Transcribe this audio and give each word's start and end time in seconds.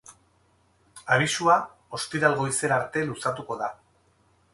Abisua 1.17 1.57
ostiral 1.97 2.37
goizera 2.39 2.79
arte 2.81 3.05
luzatuko 3.11 3.59
da. 3.61 3.69